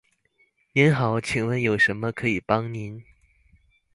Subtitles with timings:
[0.73, 3.03] 您好，请问有什么可以帮您？